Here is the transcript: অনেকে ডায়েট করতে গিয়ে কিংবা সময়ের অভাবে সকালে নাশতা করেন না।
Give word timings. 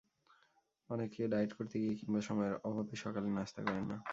অনেকে 0.89 1.21
ডায়েট 1.27 1.51
করতে 1.53 1.75
গিয়ে 1.81 1.95
কিংবা 1.95 2.19
সময়ের 2.21 2.55
অভাবে 2.63 2.95
সকালে 2.95 3.29
নাশতা 3.29 3.61
করেন 3.63 3.85
না। 3.91 3.97